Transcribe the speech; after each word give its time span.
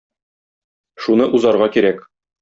Шуны 1.05 1.27
узарга 1.39 1.67
кирәк. 1.77 2.01